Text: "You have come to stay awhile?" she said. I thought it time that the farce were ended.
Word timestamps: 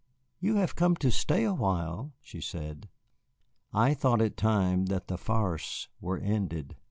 "You 0.39 0.55
have 0.55 0.73
come 0.75 0.95
to 0.95 1.11
stay 1.11 1.43
awhile?" 1.43 2.13
she 2.23 2.41
said. 2.41 2.89
I 3.71 3.93
thought 3.93 4.19
it 4.19 4.35
time 4.35 4.87
that 4.87 5.05
the 5.05 5.17
farce 5.19 5.89
were 5.99 6.17
ended. 6.17 6.75